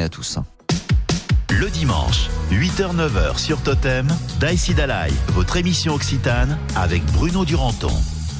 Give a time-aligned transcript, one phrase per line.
[0.00, 0.38] journée à tous.
[1.50, 7.92] Le dimanche, 8h-9h sur Totem, Daïsi Dalai, votre émission occitane avec Bruno Duranton.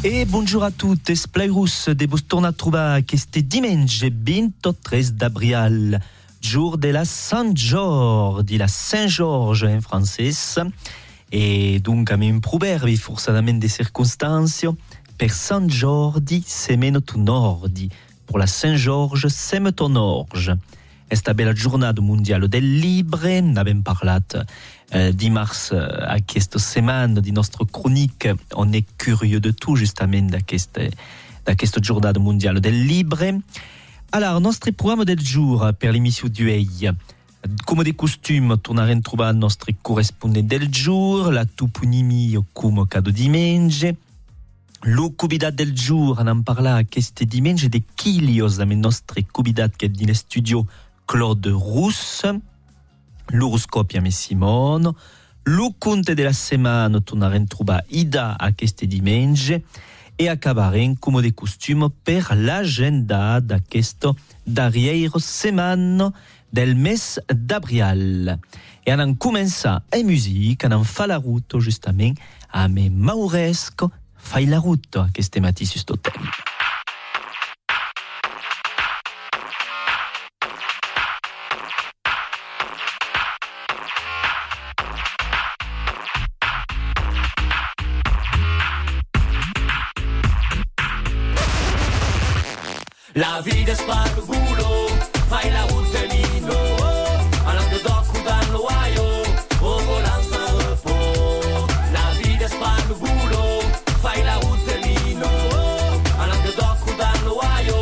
[0.04, 6.00] Et bonjour a tutti, Splairus de vos torna trobar este dimanche 23 d'abril,
[6.40, 10.33] jour de la Saint-Georges, la Saint-Georges en français.
[11.33, 14.67] Et donc, am un proverbi forçadament de circonstances,
[15.19, 17.91] per semeno tu nordi,
[18.27, 20.52] pour la Saint-Georges seme ton orge.
[21.11, 24.37] Esta bella giornata mondiale del libre, n'avem parlat
[24.95, 30.82] euh, dimarts euh, aquesta setmana di nostra chronique, on est curieux de tout justament d'aquesta
[31.46, 33.41] d'aquesta giornata mondiale del libre.
[34.12, 36.92] Alors, nostre programme del jour per l'émission d'ueil.
[37.66, 43.96] Come de costume, tornarem trobar nostre correspondent del jour, la toponimie come cada diumenge,
[44.82, 49.87] lo convidat del jour, en parla aquest diumenge de Kilios, amb el nostre convidat que
[49.87, 50.66] est studio
[51.10, 52.38] Claude Rousse,
[53.34, 54.92] l'horoscopi amb Simone,
[55.42, 59.65] lo conte de la setmana tornarem trobar Ida aquest diumenge
[60.16, 64.12] e acabarem, come de costume, per l'agenda d'aquesta
[64.47, 66.12] darrière setmana
[66.53, 68.37] del mes d'abril.
[68.87, 72.15] E anem començar en musique, anem fa la route, justament,
[72.55, 76.23] amb Mauresco, fai la route, aquest matí sus totem.
[93.21, 94.87] La vie d'espace le boulot,
[95.29, 96.55] fai la route de Lino,
[97.47, 99.09] en Languedoc ou dans l'Ohio,
[99.61, 101.67] au volant sans repos.
[101.93, 103.61] La vie d'espace le boulot,
[104.03, 105.27] fai la route de Lino,
[106.19, 107.81] en Languedoc ou dans l'Ohio,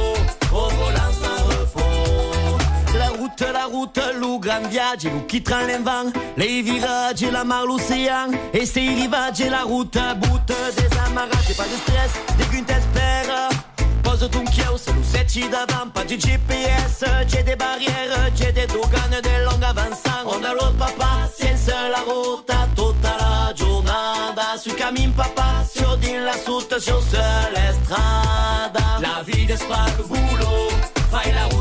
[0.50, 2.58] au volant sans repos.
[2.98, 7.64] La route, la route, lo grand viaggio, lo chi tra l'invent, les virages, la mar,
[7.64, 12.87] l'océan, et ces rivages, la route, bout des amarrages, pas de stress, des guntes espères.
[14.18, 19.20] Pose ton chios, lo senti davant, pas de GPS, c'è des barrières, c'è des dogane,
[19.22, 20.26] des longues avançant.
[20.26, 26.24] On a l'autre papa, senza la ruota, tutta la giornata, sui cammin papa, sur din
[26.24, 27.00] la suta, sur
[27.54, 28.98] la strada.
[29.00, 30.70] La vie d'espace, boulot,
[31.12, 31.57] fai la route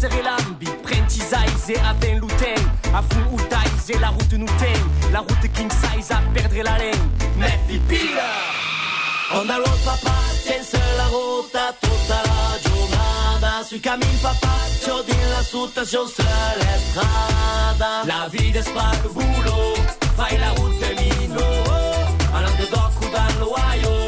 [0.00, 2.56] litre, senza relambi, prenti size avec l'uten,
[2.94, 7.10] a fun udais la route nous ten, la route king size a perdre la laine,
[7.36, 8.22] mais pipila!
[9.32, 14.48] On a l'autre papa, senza la ruota, tutta la giornata, sui cammin papa,
[14.82, 18.04] sur din la suta, sur la strada.
[18.06, 19.74] La vie d'espace, boulot,
[20.16, 21.46] fai la route de Lino,
[22.34, 23.99] en Languedoc ou dans l'Ohio,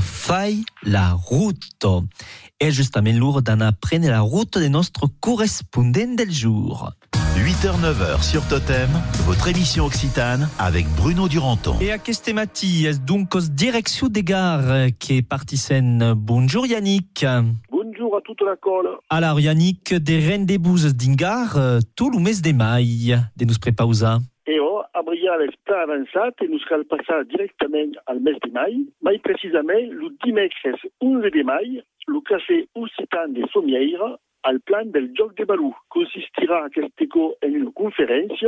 [0.00, 1.86] fai la route.
[2.60, 6.92] Et justement lourd d'en apprendre la route de notre correspondant del jour.
[7.36, 8.90] 8h-9h sur Totem,
[9.24, 11.76] votre émission Occitane avec Bruno Duranton.
[11.80, 16.14] Et à Kestemati, est donc direction des gares qui est partisane.
[16.14, 17.24] Bonjour Yannick.
[17.70, 18.88] Bonjour à toute la colle.
[19.08, 21.58] Alors Yannick, des rendez-vous d'Ingar,
[21.96, 24.18] tout le mes de mai, de nous préparer.
[25.22, 28.76] Et oh, Abrial est pas avançat et nous serons passar directement al mes de mai,
[29.02, 35.12] mais précisément le dimecres 11 de mai, le café Occitan de Sommières al plan del
[35.16, 35.76] joc de balou.
[35.90, 38.44] Consistira aquest écho en une conférence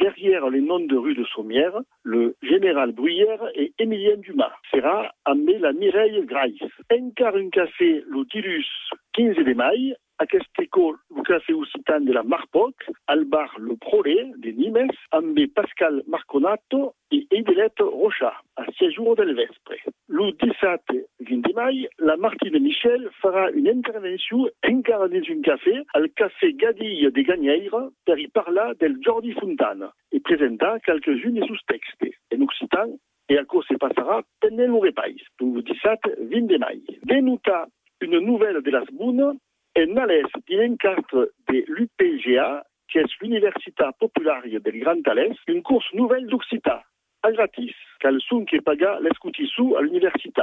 [0.00, 4.52] derrière les noms de rue de Sommières, le général Bruyère et Émilien Dumas.
[4.72, 6.72] Sera amb la Mireille Grace.
[6.90, 8.66] Encar un café le Tirus
[9.12, 12.74] 15 de mai, le café occitan de la Marpoc,
[13.06, 19.16] al bar Le Prolé de Nimes, amb Pascal Marconato et Edelette Rocha, à 6 jours
[19.16, 19.74] del vespre.
[20.08, 20.80] Le 17
[21.20, 26.52] 20 de mai, la Martine Michel fera une intervention encara dins un café al café
[26.54, 32.14] Gadille de Gagneire per y parlar del Jordi Fontana et presenta quelques-unes de sus textes
[32.34, 32.88] en occitan
[33.28, 36.00] et à quoi se passera pendant le repas, le 17
[36.30, 36.82] 20 de mai.
[37.04, 37.66] Denuta
[38.00, 39.38] une nouvelle de la Sboune
[39.78, 46.26] en Alès d'encarte de l'UPGA, qui est l'Université populaire del Grand Alès, une course nouvelle
[46.26, 46.82] d'Occità,
[47.22, 50.42] à gratis, cal son que paga l'escutissou à l'université.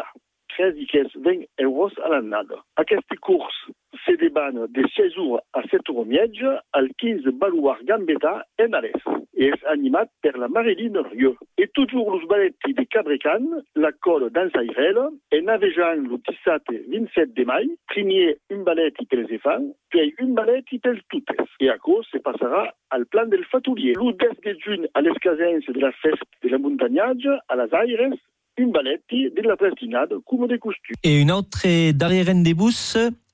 [0.55, 2.63] 13 i 20 euros a l'annada.
[2.75, 3.73] Aquesta course
[4.05, 9.01] se deban de 16 jours a 7 euros mietge al 15 baluar Gambetta en Alès
[9.35, 11.35] et est animat per la Marilyn Rieu.
[11.57, 13.43] Et toujours los balletti de Cabrecan,
[13.75, 19.73] la colle d'Ansairel, en navejant le 17-27 de mai, premier un balletti per les enfants,
[19.89, 21.47] puis un balletti per totes.
[21.59, 23.93] Et à cause se passera al plan del Fatoulier.
[23.93, 28.15] Le 10 de juny a l'escasence de la festa de la montagnage a las Aires,
[28.57, 30.95] un balletti de la prestinade comme de costume.
[31.03, 32.71] Et une autre derrière rendez-vous,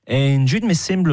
[0.08, 1.12] en juin me semble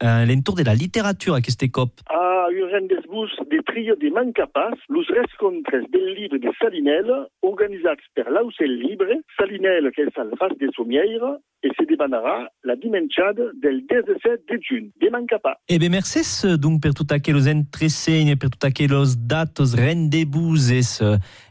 [0.00, 1.90] à l'entour de la littérature à cette cop.
[2.08, 8.30] A un rendez-vous de trio de Mancapas, los rescontres del livre de Salinel, organisats per
[8.30, 13.82] l'Aucel Libre, Salinel que és al fas de Somieire, et se debanarà la dimensiade del
[13.88, 15.56] 17 de juny de Mancapa.
[15.68, 16.22] Eh bien, merci
[16.58, 21.02] donc per tout aquellos entresegnes, per tout aquellos datos rendez-vous es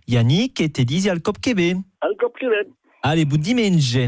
[0.08, 1.76] Yannick et te disi al cop quebe.
[2.02, 2.68] Al cop quebe.
[3.04, 4.08] Allez, bon dimanche.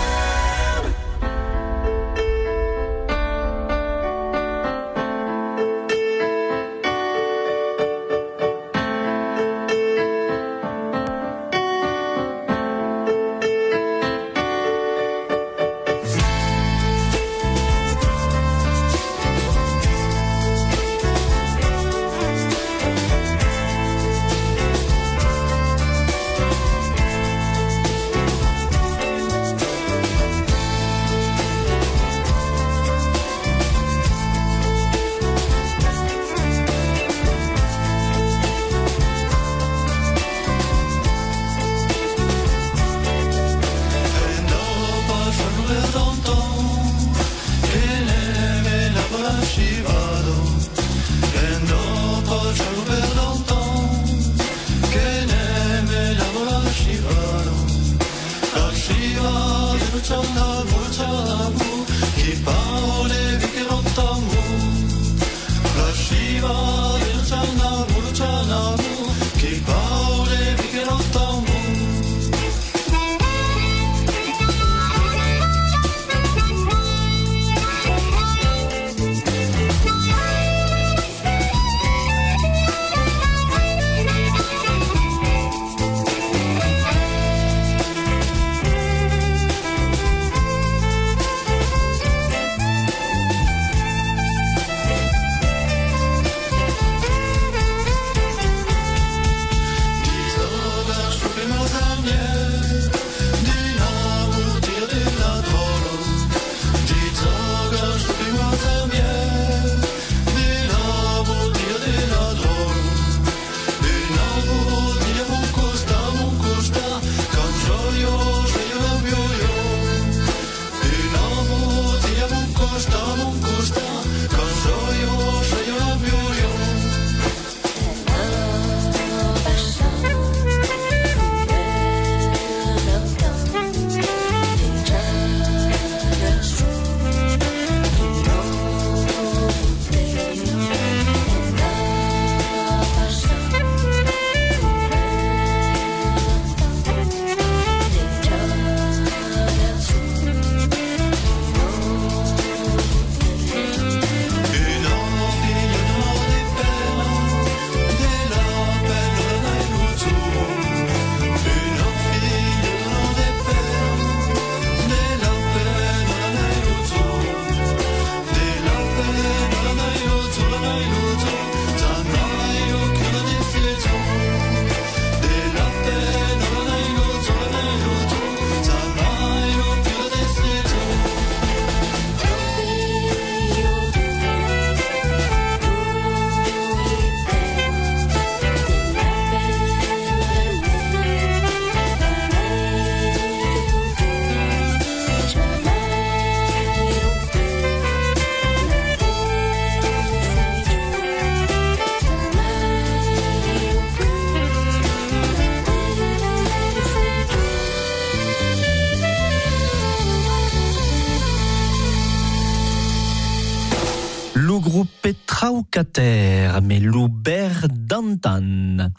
[216.63, 218.89] Mais l'oubert d'antan.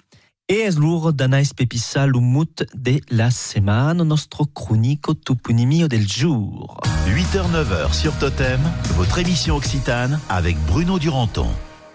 [0.48, 6.80] Et es l'ur d'anais pepissa l'umut de la semaine, nostro chronico toponimio del jour.
[7.06, 8.60] 8h-9h sur Totem,
[8.96, 11.48] votre émission occitane avec Bruno Duranton.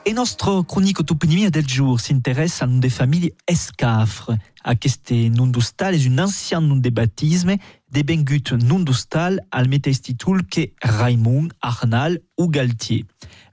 [0.06, 4.32] Et nostro chronico toponimio del jour s'intéresse à une des familles escafres.
[4.64, 7.56] A queste nundustal est une ancienne de baptisme
[7.92, 13.06] de bengut nundustal al metes titul que Raimund, Arnal ou Galtier.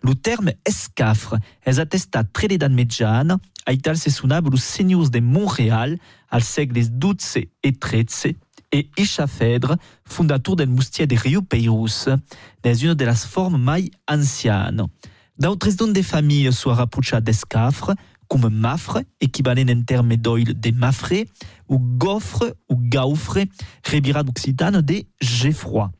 [0.04, 5.96] Le terme escafre est attestat très d'edat medjan, aital se sunab los seigneurs de Montréal
[6.30, 8.36] al segles XII et XIII
[8.72, 12.10] et Ichafedre, fondateur del mustier de Rio Peirus,
[12.62, 14.84] dans une de las formes mai ancianes.
[15.38, 17.94] D'autres noms de familles soient rapprochés d'escafre,
[18.28, 21.24] comme mafre, équivalent en terme d'oil de mafre,
[21.66, 23.38] ou gaufre ou gaufre,
[23.90, 25.90] rebira d'occitane de Geffroy.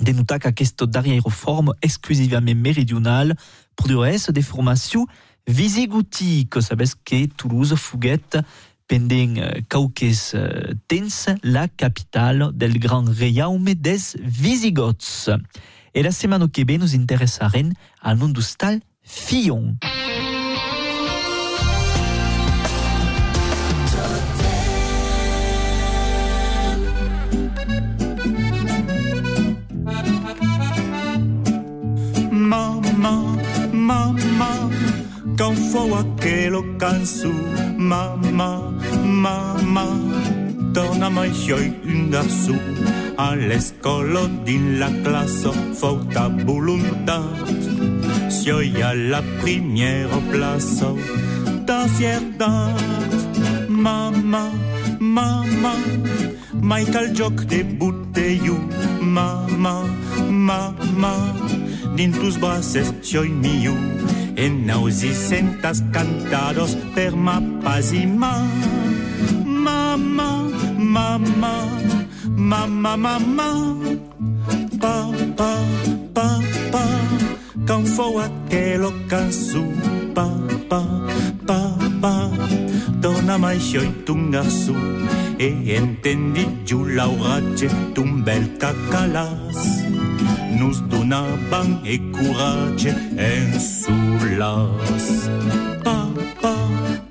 [0.00, 3.36] Denotar qu'aquesta darrière forme exclusivament méridionale
[3.74, 5.06] produiresse des formations
[5.46, 6.60] visigutiques.
[6.60, 8.20] Sabes que Toulouse fuguet
[8.86, 10.34] pendant eh, cauques
[10.88, 15.30] temps la capitale del grand reiaume des Visigoths.
[15.94, 19.76] Et la semaine que ve nous intéressarem al nom d'Ustal Fillon.
[33.88, 34.52] Mamma,
[35.38, 37.32] quand faut aquello cansu,
[37.90, 38.50] mamma,
[39.24, 39.86] mamma,
[40.74, 42.56] torna mai scioi un garçu,
[43.16, 47.24] all'escolo din la classe, faut ta volontat,
[48.28, 50.88] scioi alla primiera place,
[51.64, 52.76] ta fiertat,
[53.68, 54.44] mamma,
[54.98, 55.74] mamma,
[56.60, 58.56] mai cal joc de botellù,
[59.00, 59.76] mamma,
[60.28, 61.12] mamma,
[61.98, 63.74] din plusbases și-oi miu
[64.34, 67.38] En auzisentas cantados per ma.
[67.38, 68.32] Mapazima
[69.44, 70.30] Mama,
[70.76, 71.54] mama,
[72.36, 73.76] mama, mama
[74.78, 75.52] Pa, pa,
[76.12, 76.38] pa,
[76.70, 76.84] pa
[77.66, 79.64] Can fou aquelo cansu
[80.14, 80.28] Pa,
[80.68, 80.82] pa,
[81.46, 82.30] pa, pa.
[83.00, 84.74] Dona mai xoi tunga su.
[85.36, 89.87] E entendi ju la orace, tu bel cacalas
[90.58, 95.30] Nos donaban e coratge en sulas.
[95.84, 96.10] Pa,
[96.42, 96.56] pa,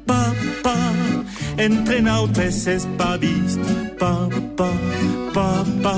[0.05, 0.77] pa, pa,
[1.57, 3.59] entre nautes espavist,
[3.97, 4.27] pa,
[4.57, 4.71] pa,
[5.33, 5.95] pa, pa,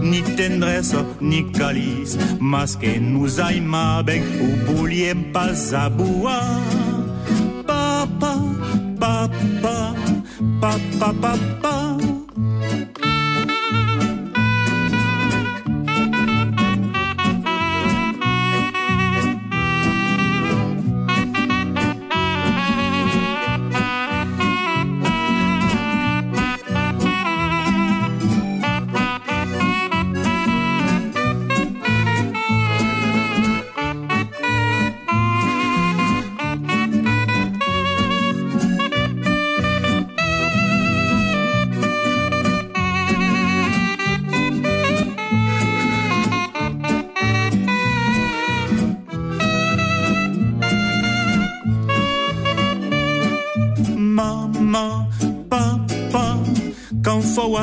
[0.00, 6.60] ni tendresa ni calice, mas que nous aimaben ou voliem pas aboar.
[7.66, 8.34] Pa, pa,
[8.98, 9.30] pa,
[10.60, 10.74] pa,
[11.10, 11.34] pa,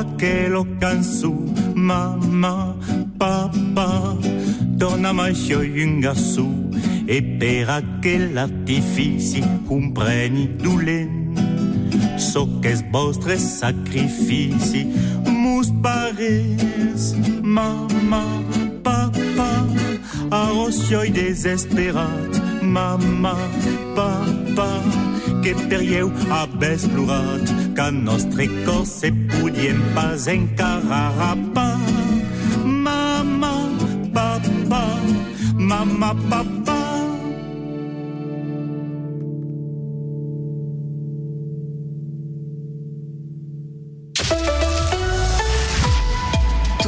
[0.02, 1.34] faut aquello cansu,
[1.76, 2.76] mamma,
[3.18, 4.18] papa,
[4.78, 6.48] torna mai scioi un garçu,
[7.06, 11.40] e per aquell'artifici compreni dolent,
[12.18, 14.88] so che es vostre sacrifici,
[15.26, 18.24] mus pares, mamma,
[18.82, 19.66] papa,
[20.30, 23.36] a roscioi desesperat, mamma,
[23.96, 24.82] papa,
[25.42, 27.42] que perieu abes plorat,
[27.76, 31.38] que nostre cor se podien pas encarar.
[32.64, 33.70] Mama,
[34.14, 34.84] papa,
[35.58, 36.61] mama, papa.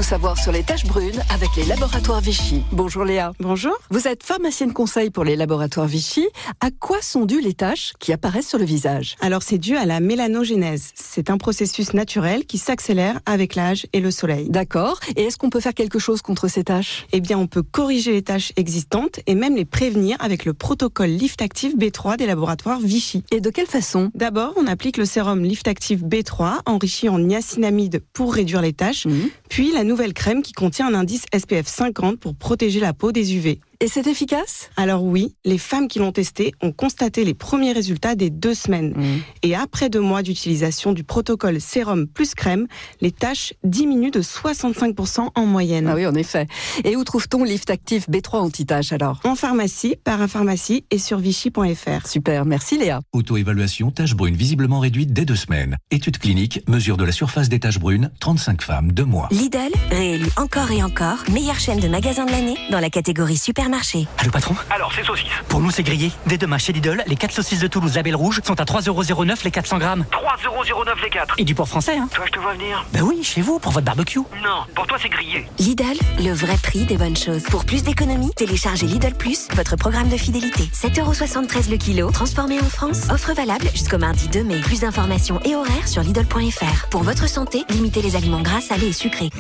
[0.04, 2.62] Tout savoir sur les taches brunes avec les laboratoires Vichy.
[2.74, 3.32] Bonjour Léa.
[3.40, 3.72] Bonjour.
[3.90, 6.28] Vous êtes pharmacienne conseil pour les laboratoires Vichy.
[6.60, 9.16] À quoi sont dues les taches qui apparaissent sur le visage?
[9.22, 10.90] Alors c'est dû à la mélanogénèse.
[10.94, 14.50] C'est un processus naturel qui s'accélère avec l'âge et le soleil.
[14.50, 15.00] D'accord.
[15.16, 18.12] Et est-ce qu'on peut faire quelque chose contre ces taches Eh bien, on peut corriger
[18.12, 22.82] les tâches existantes et même les prévenir avec le protocole Lift Active B3 des laboratoires
[22.82, 23.24] Vichy.
[23.32, 24.12] Et de quelle façon?
[24.16, 29.06] D'abord, on applique le sérum Lift Active B3 enrichi en niacinamide pour réduire les taches,
[29.06, 29.30] Mhm.
[29.48, 33.36] puis la nouvelle crème qui contient un indice SPF 50 pour protéger la peau des
[33.36, 33.60] UV.
[33.84, 34.70] Et c'est efficace?
[34.78, 38.94] Alors oui, les femmes qui l'ont testé ont constaté les premiers résultats des deux semaines.
[38.96, 39.04] Mmh.
[39.42, 42.68] Et après deux mois d'utilisation du protocole sérum plus crème,
[43.02, 45.90] les taches diminuent de 65% en moyenne.
[45.90, 46.48] Ah oui, en effet.
[46.86, 49.20] Et où trouve-t-on Lift Active B3 anti-tache alors?
[49.26, 52.08] En pharmacie, parapharmacie et sur vichy.fr.
[52.08, 53.02] Super, merci Léa.
[53.12, 55.76] Auto-évaluation tache brune visiblement réduite dès deux semaines.
[55.92, 59.28] Étude clinique, mesure de la surface des taches brunes, 35 femmes, 2 mois.
[59.32, 63.73] Lidl, réélu encore et encore, meilleure chaîne de magasins de l'année dans la catégorie supermarché.
[64.20, 65.32] Allô patron Alors, c'est saucisses.
[65.48, 66.12] Pour nous c'est grillé.
[66.28, 69.50] Dès demain chez Lidl, les 4 saucisses de Toulouse label rouge sont à 3,09€ les
[69.50, 70.06] 400 grammes.
[70.12, 71.36] 3,09€ les 4.
[71.40, 72.86] Et du porc français hein Toi, je te vois venir.
[72.94, 74.20] Bah oui, chez vous, pour votre barbecue.
[74.20, 75.48] Non, pour toi, c'est grillé.
[75.58, 77.44] Lidl, le vrai prix des bonnes choses.
[77.44, 80.64] Pour plus d'économies, téléchargez Lidl Plus, votre programme de fidélité.
[80.74, 83.10] 7,73€ le kilo, transformé en France.
[83.10, 84.60] Offre valable jusqu'au mardi 2 mai.
[84.62, 86.88] Plus d'informations et horaires sur Lidl.fr.
[86.92, 89.32] Pour votre santé, limitez les aliments gras, salés et sucrés.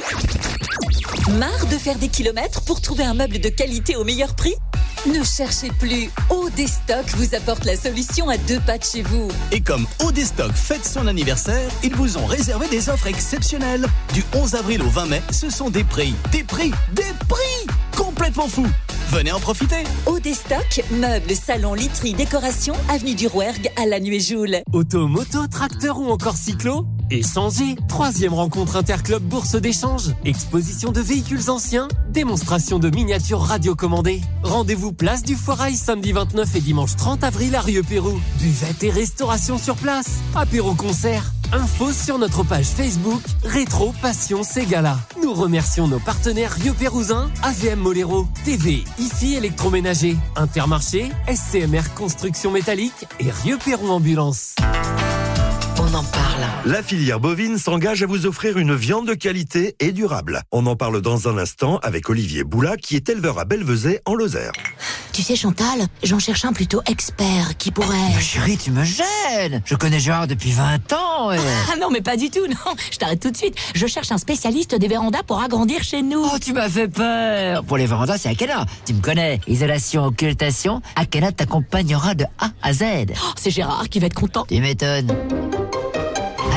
[1.39, 4.55] Marre de faire des kilomètres pour trouver un meuble de qualité au meilleur prix
[5.05, 6.09] Ne cherchez plus.
[6.29, 9.29] Odestock vous apporte la solution à deux pas de chez vous.
[9.51, 13.85] Et comme Odestock fête son anniversaire, ils vous ont réservé des offres exceptionnelles.
[14.13, 18.47] Du 11 avril au 20 mai, ce sont des prix, des prix, des prix complètement
[18.47, 18.67] fous.
[19.09, 19.83] Venez en profiter.
[20.07, 24.57] Odestock, meubles, salons, literie, décoration, avenue du Rouergue à la nuée Joule.
[24.71, 26.85] Auto, moto, tracteur ou encore cyclo?
[27.11, 30.15] Échangez Troisième rencontre Interclub Bourse d'échange.
[30.25, 31.87] Exposition de véhicules anciens.
[32.09, 34.21] Démonstration de miniatures radiocommandées.
[34.41, 38.19] Rendez-vous place du Foirail samedi 29 et dimanche 30 avril à Rieux-Pérou.
[38.39, 40.07] Buvette et restauration sur place.
[40.33, 41.33] Apéro concert.
[41.51, 44.97] Info sur notre page Facebook Rétro Passion Ségala.
[45.21, 53.05] Nous remercions nos partenaires Rio Pérousins, AVM Molero, TV, IFI électroménager, Intermarché, SCMR Construction Métallique
[53.19, 54.55] et Rio Pérou Ambulance.
[55.77, 56.43] On en parle.
[56.65, 60.43] La filière bovine s'engage à vous offrir une viande de qualité et durable.
[60.53, 64.15] On en parle dans un instant avec Olivier Boula, qui est éleveur à Belvezet, en
[64.15, 64.53] Lozère.
[65.13, 67.95] Tu sais, Chantal, j'en cherche un plutôt expert qui pourrait.
[68.15, 71.37] Mais chérie, tu me gênes Je connais Gérard depuis 20 ans et...
[71.71, 72.73] Ah non, mais pas du tout, non.
[72.91, 73.55] Je t'arrête tout de suite.
[73.75, 76.23] Je cherche un spécialiste des vérandas pour agrandir chez nous.
[76.25, 78.65] Oh, tu m'as fait peur Pour les vérandas, c'est Akena.
[78.85, 79.39] Tu me connais.
[79.47, 82.83] Isolation, occultation, Akena t'accompagnera de A à Z.
[83.11, 84.47] Oh, c'est Gérard qui va être content.
[84.49, 85.15] Tu m'étonnes.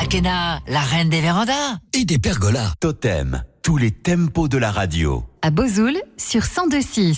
[0.01, 1.77] Akena, la reine des vérandas.
[1.93, 2.73] Et des pergolas.
[2.79, 5.23] Totem, tous les tempos de la radio.
[5.43, 7.17] À Bozoul, sur 102.6.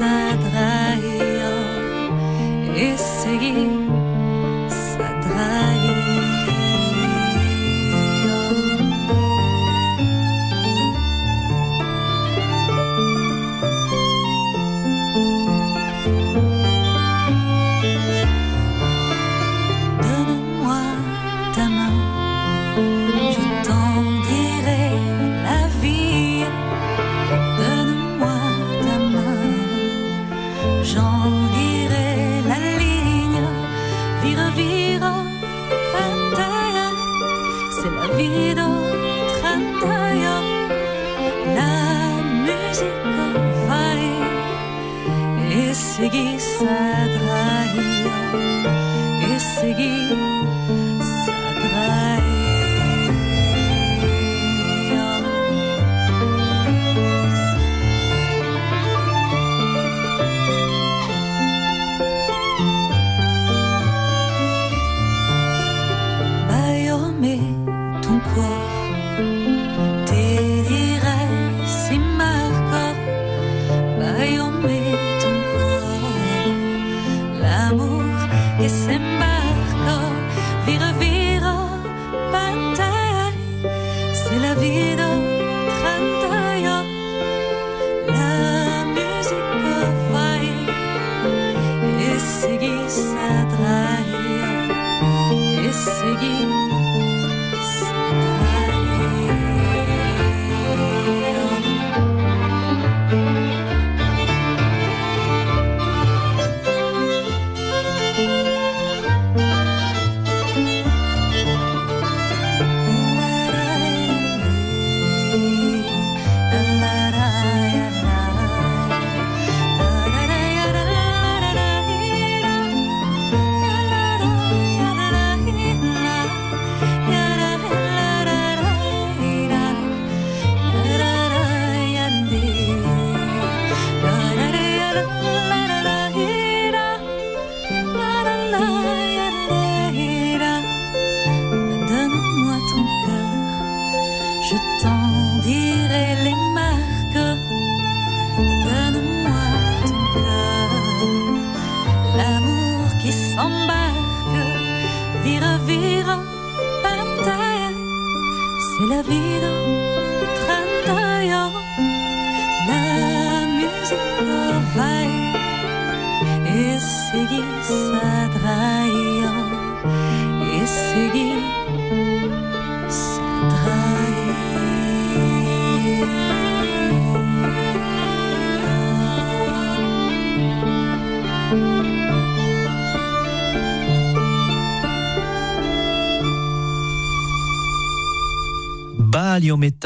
[0.00, 1.52] Segui sa draia.
[2.74, 3.68] E segui
[4.68, 5.96] sa draia.
[20.02, 20.84] Donne-moi
[21.54, 21.92] ta main,
[23.34, 23.49] je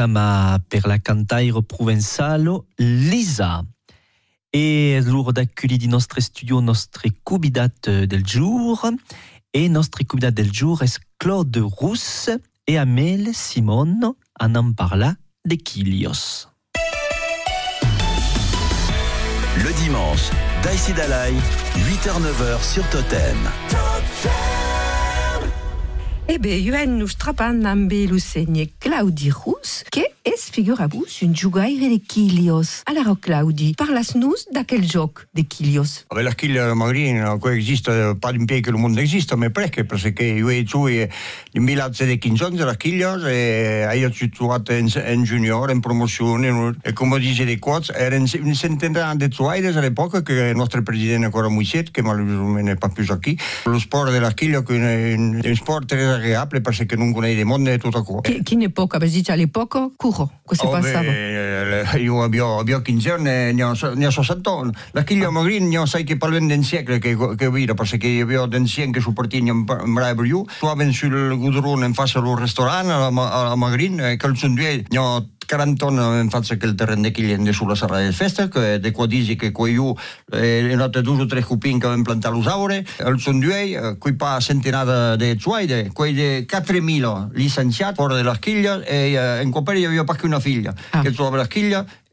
[0.05, 3.65] Metama per la cantaire provenzalo Lisa.
[4.51, 8.93] E l'ora d'accueillir di nostre studio nostre cubidat del jour.
[9.51, 15.57] E nostre cubidat del jour est Claude Rousse et Amel Simon en en parla de
[15.57, 16.49] Kilios.
[19.57, 20.31] Le dimanche,
[20.63, 21.33] Daïsi Dalai,
[21.77, 23.64] 8h-9h sur Totem.
[26.27, 31.91] Eh bé, Joen nous trapan amb lo senye Claudi Rus, que és, figurabus, un jugaire
[31.91, 32.83] de Kilios.
[32.87, 36.07] Alors, Claudi, parlas-nous d'aquel joc de Kilios.
[36.09, 39.85] Vabbè, la schiglia magrina coesiste, pas d'un pied che il mondo esiste, ma perché?
[39.85, 41.09] Perché io e tu in
[41.53, 47.45] 2015 la schiglia e io ci trovato in, in junior, in promozione, e come dice
[47.45, 51.91] dei coach, era un un centinaio di zuaires all'epoca che il nostro presidente ancora Moiset,
[51.91, 53.39] che malheureusement n'est pas plus qui.
[53.65, 54.73] Lo sport della schiglia è
[55.15, 58.21] un, un sport très agréable perché non conosce il mondo e tutto qua.
[58.21, 58.99] Che, che epoca?
[58.99, 61.01] Perché dice all'epoca, curro, cosa Oh, passava?
[61.03, 64.73] beh, eh, io abbiamo, abbiamo 15 anni, ne ho, ne ho 60 anni.
[64.93, 68.25] La schiglia magrina ne ho sai che parlo un secolo che, che vedo, perché io
[68.25, 70.45] avevo un secolo che supportini in bravo più.
[70.59, 74.17] Suave sul gudrone in faccia al ristorante, alla, ma- alla magrina, e
[74.89, 78.49] ne ho 40 anni in faccia che il terreno che gli sulla sala del festa,
[78.49, 79.95] che de qua dici che qua io,
[80.33, 84.15] eh, notte due o tre cupini che avevo plantato l'usaure, al son due, eh, qui
[84.15, 89.89] pa centinaia di zuaide, quei di 4.000 licenziati fuori della schiglia, e eh, in Coperia
[89.89, 91.85] avevo anche una figlia che giocava la schiglia,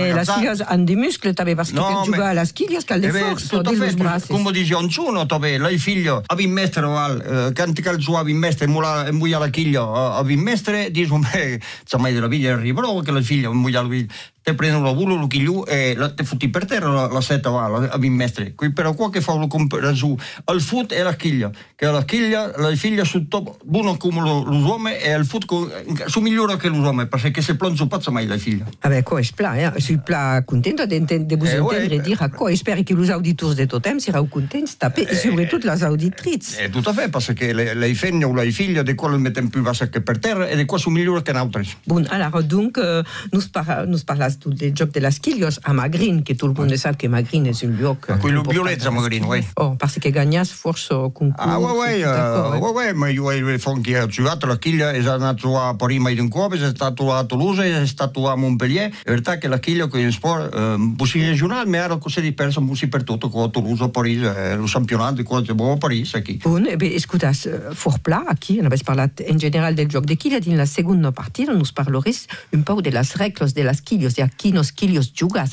[0.00, 2.98] las ragazza- filles hanno dei muscoli, també, perché No, per me- giocare alle schiglie cal
[2.98, 4.26] Eh le beh, forze tutto di los fatto, bracci.
[4.28, 8.66] come dice Onzuno, tove, lei figlio, a mestre, val, eh, canti cal suo a mestre,
[8.66, 9.82] mula, muia la chiglia,
[10.16, 14.12] a mestre, dice, me, sa mai della viglia arriva, che la figlia, muia la viglia,
[14.42, 17.50] te prendono la bulo, lo chigliu, e la, te fotti per terra la, la setta,
[17.50, 18.54] va, la, a mestre.
[18.54, 22.04] Qui però qua che fa lo compra su, al foot e la chiglia, che la
[22.04, 27.06] chiglia, la figlia su top, buono come l'uomo, e al foot su migliore che l'uomo,
[27.06, 28.66] perché se plonzo pazza mai la figlia.
[28.80, 29.80] Vabbè, co, és pla, eh?
[29.80, 32.02] Suis pla contenta de, de, de vous Eh, entendre ouais.
[32.02, 32.48] dire co.
[32.48, 36.58] Espero que los auditors de Totem serau contents, també, e sobretot les auditrices.
[36.58, 39.62] Eh, tutto a fe, perché le, le figlie o le figlie di quello mettono più
[39.62, 41.64] bassa che per terra e di qua sono migliori che altre.
[41.84, 45.72] Bon, alors, donc, euh, nous, par, nous parlas tout des jocs de las quillos a
[45.72, 47.70] Magrin, que tout le monde sait que Magrin és un
[48.10, 48.42] euh, Quello
[48.84, 49.30] las magari, quillos.
[49.30, 49.40] oui.
[49.56, 51.34] Oh, parce que gagnas forse concours.
[51.38, 53.58] Ah, ouais, ouais, tout d'accord, uh, ouais, ouais, ma io ho
[54.02, 56.10] ho giocato la chiglia, è andato a Parima
[56.62, 58.86] è stato a Toulouse, è stato a Montpellier.
[58.86, 62.20] In realtà che la chiglia con il sport, bussi regionale, ma era così
[62.66, 66.40] bussi per tutto, con Toulouse, Parigi, lo campionato, con a Parigi, qui?
[66.42, 66.76] Bon, eh
[67.72, 68.24] for pla,
[69.38, 70.66] general del joc de quilla, din la
[72.52, 73.64] un pau de las reglas de
[74.22, 75.46] las quillos, de a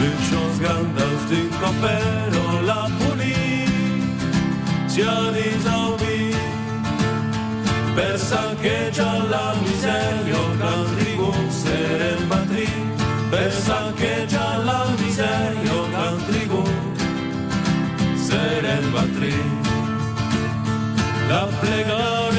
[0.00, 6.36] Luchos grandes d'un copero la polícia disaudir
[7.94, 12.70] per saquejar la misèria que el rigor serem batrí
[13.30, 16.74] per saquejar la misèria que el rigor
[18.28, 19.36] serem batrí
[21.28, 22.29] la plegar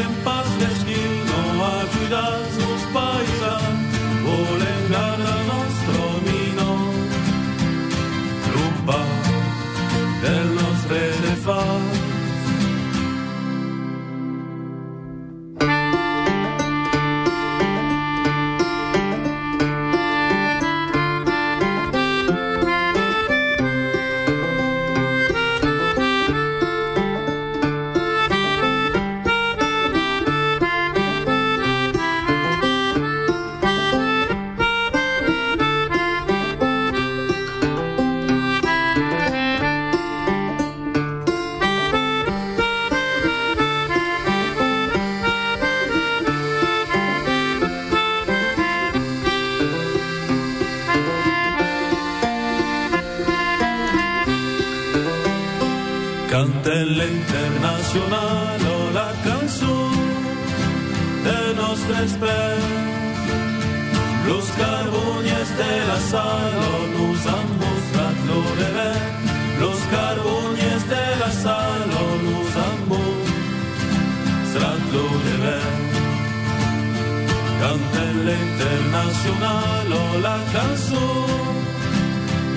[80.32, 81.08] la cançó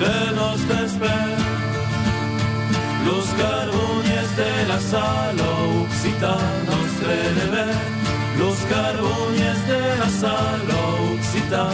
[0.03, 1.43] de nostres peus.
[3.07, 5.49] Los carbones de la sala
[5.83, 6.37] occità
[6.71, 7.75] nostre deber.
[8.41, 10.77] Los carbones de la sala
[11.13, 11.67] occità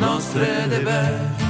[0.00, 1.45] nostre deber.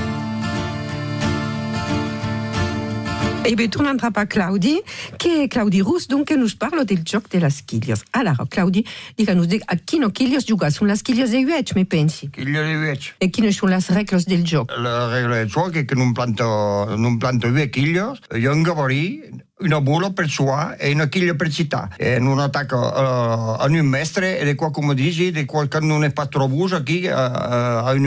[3.46, 4.82] E beh, tornando a Claudi,
[5.16, 8.02] che è Claudi Rus, dunque nos parlo del gioco delle schiglios.
[8.10, 10.68] Allora, Claudi, dica-nos a chi no chiglios giuga?
[10.68, 12.28] Sono le schiglios de uec, mi pensi?
[12.28, 13.12] Chiglio di vecchio.
[13.18, 14.74] E chi no sono le regole del gioco?
[14.74, 19.44] La regola del gioco è che non planto, non planto due chiglios, io un gavarì,
[19.58, 21.88] una bolla per sua e una chiglia per città.
[21.96, 25.80] E non attacco uh, a un mestre ed è qua come dici, di qua che
[25.80, 28.02] non è pas trop buso qui, uh, uh, a un,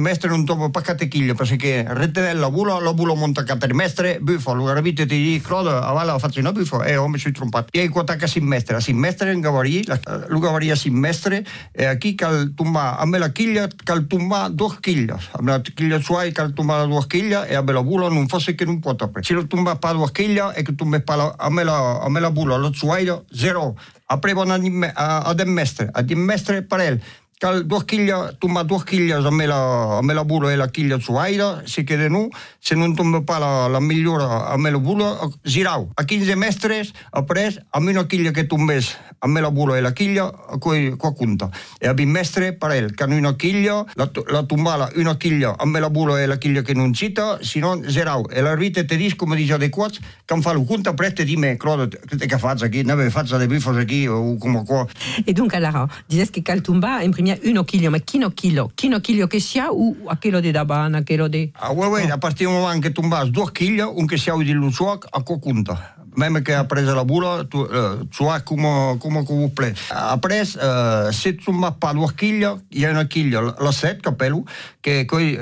[0.00, 4.18] mestre non trova pas cate chiglia, perché retenere la bolla, la bolla monta cate mestre,
[4.20, 7.68] buffo, allora vite ti dici, Claude, avala faccio una buffo, e ho messo il trompato.
[7.70, 9.84] E qua attacca sin mestre, sin mestre in gavarì,
[10.26, 14.48] lo gavarì a sin mestre, e qui cal tumba, a me la chiglia, cal tumba
[14.48, 17.82] due chiglia, a me la chiglia sua, cal tumba due chiglia, e a me la
[17.82, 19.24] bolla non fosse che non può toppare.
[19.24, 22.08] Se lo tumba pa due chiglia, e che tu me pala, a me la, a
[22.08, 23.76] me la bolla, lo suaio, zero.
[24.06, 24.58] Après, on a,
[24.94, 27.00] a, a dem mestre, a dem mestre parel.
[27.44, 30.68] Cal due chiglia, tumba due chiglia a me la, a me la bolla e la
[30.68, 32.26] chiglia suaio, si chiede nu,
[32.58, 35.90] se non tumba pa la, la migliore a me la bolla, girau.
[35.94, 39.80] A 15 mestres, après, a me una chiglia che tumbes a me la bolla e
[39.80, 41.50] la chiglia, qua, qua conta.
[41.78, 45.66] E a bin mestre parel, che hanno una chiglia, la, la tumbala una chiglia, a
[45.66, 48.26] me la bolla e la chiglia che non cita, se non zerau.
[48.30, 51.56] E la rite te dis, come dice adequat, che fa lo conta, preste di me,
[51.56, 54.86] crodo, che che faccia qui, ne faccia dei bifos qui, o come qua.
[55.24, 57.00] E dunque, allora, dices che Caltumba
[57.34, 58.70] imprimia uno chilo, ma chi no chilo?
[58.74, 61.50] Chi no chilo che sia o a chilo di dabana, a chilo di...
[61.58, 64.52] Ah, ouais, ouais, a partir du moment che tumbas due chiglia, un che sia di
[64.52, 65.93] lusuac, a quoi conta.
[66.16, 69.74] Même che ha preso la bolla, tu, uh, tu ha come, come, come ple.
[69.88, 74.00] Après, uh, se tu ma pa due chiglia, il y a una chiglia, la set,
[74.00, 74.44] capello,
[74.80, 75.38] che coi,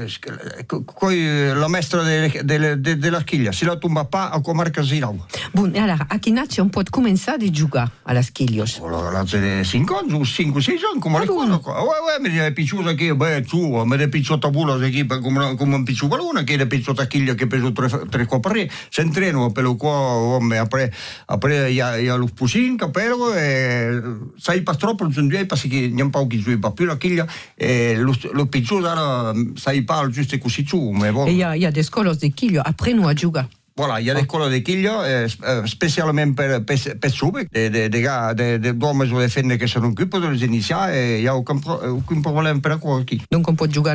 [0.67, 4.83] coi la maestra della de, de, de la chiglia, se la tumba pa, a comarca
[4.83, 5.25] zirau.
[5.53, 8.81] Bun, e allora, a chi nasce un po' cominciare a giocare alla schiglios?
[8.83, 11.51] Allora, la c'è 5 anni, 5 6 anni, come le cose.
[11.51, 15.75] Ouais, ouais, mi è piaciuta che, beh, tu, mi è piaciuta bolla, che come, come
[15.75, 19.77] un piccolo ballone, che è piaciuta chiglia che peso 3 copri, se entreno, per lo
[19.77, 20.91] qua, après,
[21.27, 24.01] après, il y a, y a le poussine, capello, e
[24.39, 27.97] sai pas troppo, non due, perché non un po' che giù, più la chiglia, e
[27.97, 31.67] lo, lo piccolo, sai pas giusto così giù, ma E il y a, il y
[31.67, 32.31] a des scolos de
[32.65, 33.49] après nous a giocare.
[33.75, 37.89] Voilà, il y a des colos de eh, spécialement per, per, per sube, des de,
[37.89, 41.27] de gars, des de, d'uomini sulle fenne che sono occupati delle iniziali e il n'y
[41.27, 43.23] a aucun, aucun problème per qui.
[43.31, 43.95] Donc on peut jouer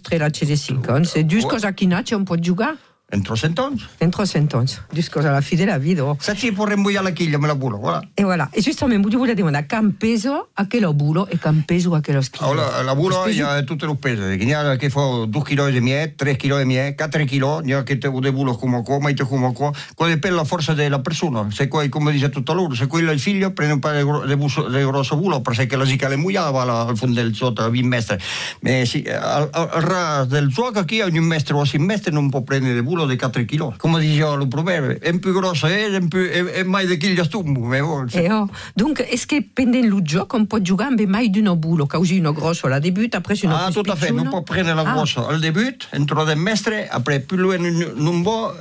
[0.00, 1.04] tre la de 5 ans.
[1.04, 2.66] C'est du cosa chi nasce, on peut jouer
[3.08, 3.86] Entro centons.
[3.98, 4.82] Entro centons.
[4.90, 6.16] Du cosa la fine della vita.
[6.18, 8.02] Se ci può rembugliare la chiglia, me la bulo, voilà.
[8.14, 8.48] E voilà.
[8.50, 12.00] E giustamente, io volevo dire, can peso a che lo bulo e can peso a
[12.00, 12.20] che lo.
[12.40, 14.34] Allora, la bulo il y a tutte le pese.
[14.34, 17.62] Il y a che fa 2 kg e mie, 3 kg e mie, 4 kg,
[17.62, 19.70] il y a che te de bulo come qua, ma te come qua.
[19.94, 21.48] Quello dipende dalla forza della persona.
[21.52, 24.84] Se poi, come dice tutto loro, se quello è il figlio, prende un paio di
[24.84, 28.18] grosso bulo, perché la zica le va al fondo del sotto, a mestre.
[28.62, 32.42] Ma sì, al, al, al del gioco qui, ogni mestre o si mestre non può
[32.42, 33.76] prendere bulo di 4 kg.
[33.76, 37.08] Come diceva lo proverbio, è più grosso è, è, più, è, è mai di chi
[37.08, 37.72] gli stumbo.
[37.74, 38.48] E oh.
[38.74, 42.32] Donc, est-ce que pendant le gioco on può giocare mai di uno bulo, causi uno
[42.32, 45.40] grosso alla debut, après uno Ah, tout à fait, non può prendere la grosso al
[45.40, 47.58] debut, entro del mestre, après più lui
[47.96, 48.54] non può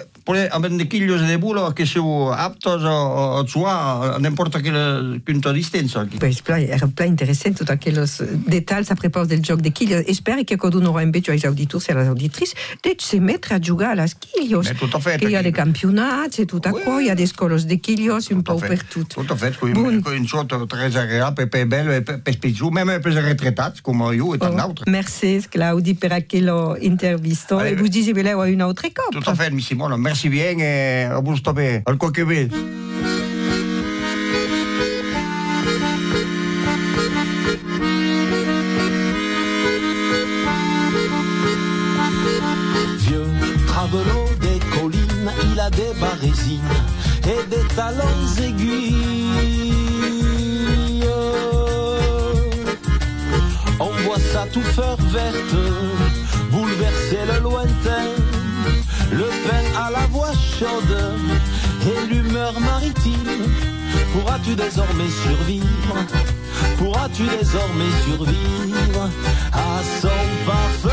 [0.50, 4.72] avendo chiglios di bulo che sono aptos a, a sua, non importa che
[5.24, 6.08] punto di distanza.
[6.18, 10.04] Pues, era plein interessant tutto aquellos detalls a propos del gioco de chiglios.
[10.06, 13.60] E spero che qualcuno avrà invece ai auditori e alle auditrici di se mettere a
[13.60, 14.72] giocare alla schiglios.
[14.78, 15.20] Tout à fait.
[15.20, 17.80] Che il y a des campionati e tutto qua, il y a des scolos de
[17.80, 18.84] chiglios un po' per.
[18.86, 23.14] Tout à fait, con un sotto très agréable, per bello e per spicciu, même per
[23.14, 24.86] retraitati come io e tant d'autres.
[24.88, 27.60] Merci Claudi per aquello intervisto.
[27.60, 29.20] E voi dite che a una altra coppa.
[29.20, 31.82] Tout à fait, mi Simone, merci bien e a vous stopper.
[31.86, 32.49] Al qualche bene.
[43.67, 46.62] Travelot des collines, il a des barésines
[47.23, 49.25] et des talons aiguilles.
[53.80, 55.56] On voit sa touffeur verte
[56.51, 58.14] bouleverser le lointain
[59.12, 60.98] Le pain à la voix chaude
[61.86, 63.46] et l'humeur maritime.
[64.13, 65.96] Pourras-tu désormais survivre?
[66.78, 69.10] Pourras-tu désormais survivre
[69.54, 70.89] à son parfum?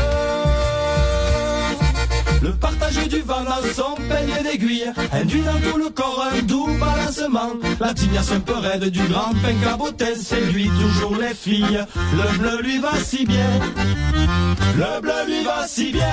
[2.41, 6.67] Le partage du vent dans son peigne d'aiguille Induit dans tout le corps un doux
[6.77, 7.53] balancement.
[7.79, 11.85] La tignasse un peu raide du grand pain cabotin Séduit toujours les filles.
[11.95, 13.59] Le bleu lui va si bien.
[14.77, 16.03] Le bleu lui va si bien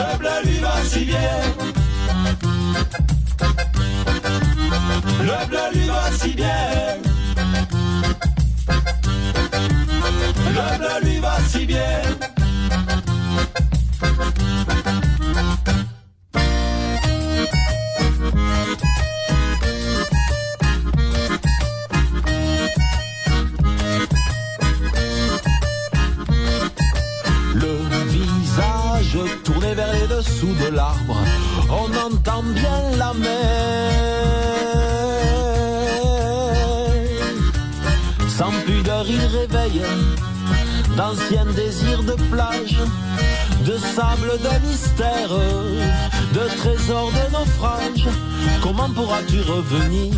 [0.00, 1.16] Le bleu lui va si bien.
[5.20, 6.46] Le bleu lui va si bien.
[10.56, 12.00] Le bleu lui va si bien
[41.30, 42.76] d'anciens désirs de plage,
[43.64, 45.28] de sable de mystère,
[46.32, 48.08] de trésors de naufrage.
[48.62, 50.14] Comment pourras-tu revenir?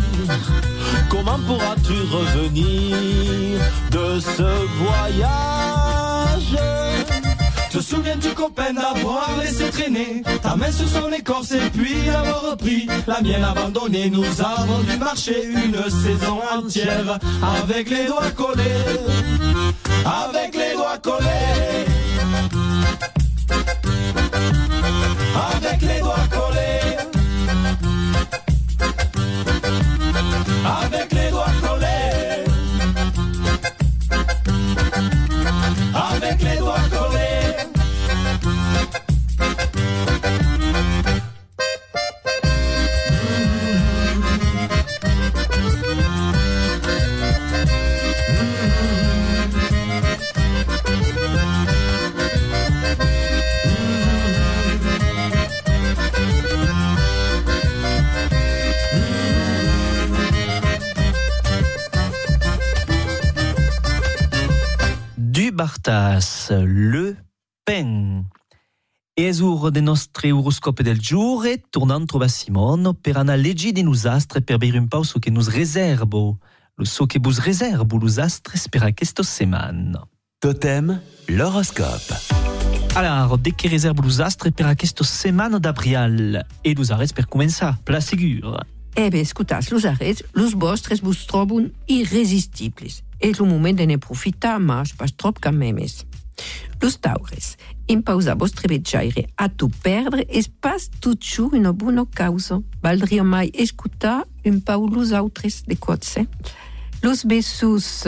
[1.09, 3.59] Comment pourras-tu revenir
[3.91, 5.63] de ce voyage?
[7.71, 12.87] Te souviens-tu copain d'avoir laissé traîner ta main sur son écorce et puis avoir repris?
[13.07, 18.61] La mienne abandonnée Nous avons dû marcher une saison entière avec les doigts collés,
[20.05, 21.82] avec les doigts
[69.71, 74.75] De nostre horoscope del giorno, tornant troba Simone per anar di nos astres per beir
[74.75, 76.37] un pau so che nos reservo.
[76.75, 80.05] Lo so che bus reservo los astres per aquesta setmana.
[80.39, 82.13] Totem, l'horoscope.
[82.95, 86.45] Alors, de que reservo los astres per aquesta setmana d'abrial?
[86.61, 88.65] E los ares per començar, pla segur.
[88.95, 93.03] Eh bé, escoltats, los arrets, los vostres vos troben irresistibles.
[93.19, 95.79] És el moment de ne profitar, mas pas trop quand même.
[96.81, 97.57] Los taures,
[97.87, 102.59] impausa vostre vetjaire a tu perdre és pas tutxu una bona causa.
[102.83, 106.27] Valdria mai escutar un pau los autres de cotse.
[107.03, 108.07] Los besos,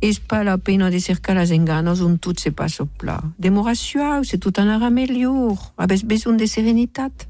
[0.00, 3.18] és pas la pena de cercar les enganos on tot se passa pla.
[3.36, 5.60] Demora suau, se tot anarà millor.
[5.76, 7.26] Abes besoin de serenitat.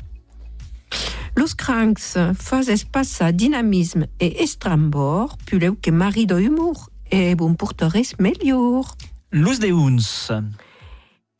[1.34, 8.86] Los crancs, fazes passar dinamisme e estrambor, puleu que marido humor, e bon portores millor.
[9.32, 10.28] Los de uns.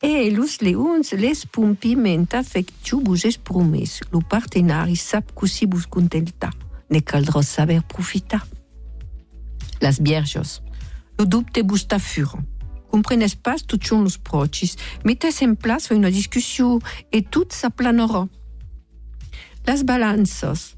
[0.01, 3.99] E los leons les pumpiment affectiu vos es.
[4.13, 5.33] Lo partenari sap
[5.89, 6.51] contenta.
[6.89, 8.47] Ne caldrà saber profitar.
[9.81, 10.61] Las vierges.
[11.19, 12.39] Lo dubte vos ta fur.
[12.87, 14.77] Comprenes pas tot són los procis.
[15.03, 16.09] Mettes en place una
[17.11, 18.29] e.
[19.67, 20.77] Las balances.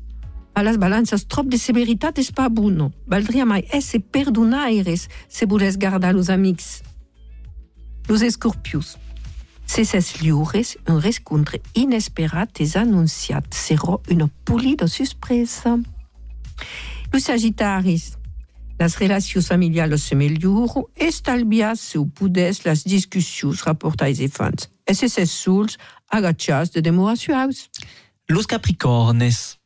[0.55, 2.91] A las balances trop de severitat és pas buono.
[3.05, 5.77] Valdria mai esse perdonaires se voles
[6.11, 6.81] los amics.
[8.07, 8.97] Los escorpius.
[9.65, 13.47] Se ses liures, un rescontre inesperat és anunciat.
[13.55, 15.77] Serà una polida sorpresa.
[17.11, 18.17] Los sagittaris.
[18.79, 24.69] Las relacions familiales se melhoram, estalviar seu pudes las discussions rapportais e fans.
[24.85, 25.77] E se ses sols
[26.09, 27.69] agachats de demora suaus.
[28.27, 29.57] Los capricornes.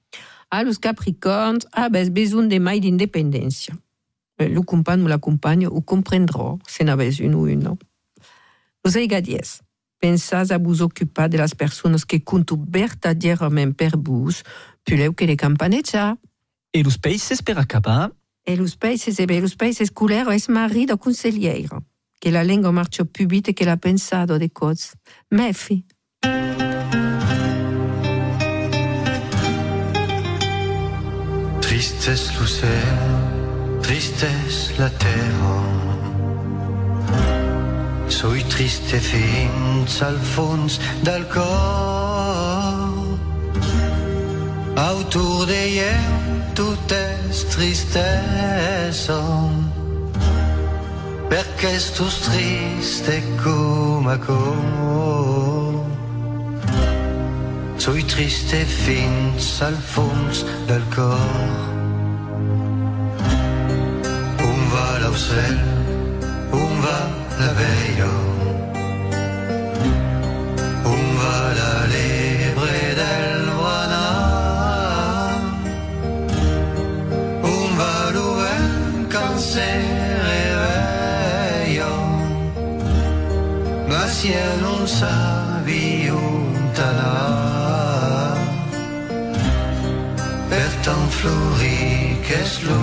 [0.51, 3.77] A los capricorns habes besoin de mai d'independència.
[4.37, 7.77] Eh, Lo company o la companya ho comprendrà, se n'habes un o un.
[8.87, 9.61] Vos aiga dièz.
[9.99, 14.45] Pensas a vos occupar de las personas que conto berta dièrement per vos,
[14.85, 16.15] puleu que le campanetja.
[16.71, 18.13] E los peixes per acabar?
[18.47, 21.83] E los peixes, e ben, los peixes culero es marido conselheiro.
[22.21, 24.95] Que la lengua marcio pubite que la pensado de cots.
[25.29, 25.83] Mefi.
[31.59, 35.96] Tristesse l'océan, tristesse la terre.
[38.07, 43.17] Sui triste fins al fons del cor.
[44.77, 49.19] Autour d'ell tot és tristesa.
[51.27, 55.83] Perché sto triste come cor?
[57.77, 61.61] Sui triste fins al fons del cor.
[64.47, 65.57] Un va l'ocel,
[66.51, 68.11] un va la veia.
[70.93, 74.09] Un va la lebre del guanà.
[77.55, 79.69] Un va l'ouvert quand se
[80.29, 81.93] réveilla.
[83.89, 84.03] Ma
[84.99, 86.45] savi on
[86.77, 87.15] t'anà.
[90.49, 92.81] Per tant flori che es lo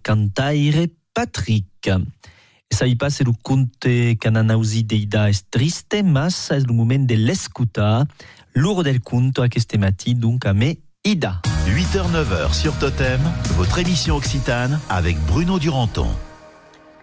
[0.00, 1.86] cantaire Patrick.
[2.68, 7.14] E sai pas se lo conte cananausi deida es triste, mas es le moment de
[7.16, 8.06] l'escutar
[8.54, 11.42] l'our del conto a este mati, donc a me Ida.
[11.66, 13.20] 8h-9h sur Totem,
[13.56, 16.08] votre émission occitane avec Bruno Duranton.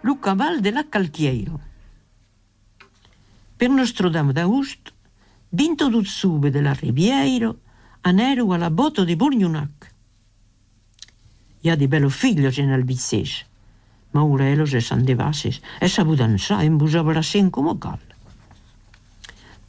[0.01, 1.59] Lo caval de la Calchieiro.
[3.55, 4.93] Per nostro damo d'Aust,
[5.49, 7.59] vinto dut sube della Riviero,
[8.01, 9.82] aneru alla boto di Burgnunac.
[11.63, 13.45] ja di bello figlio che nel bizzes.
[14.11, 17.99] Ma urelo se s'andevasses e s'abudanzà e imbusava la sen come cal.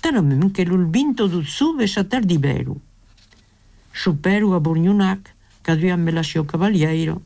[0.01, 2.81] Tanamem che l'ulbinto d'uzzu ve s'atter di bello.
[3.93, 7.23] Superu a Borgnunac, caduia me lasciò cavaliero.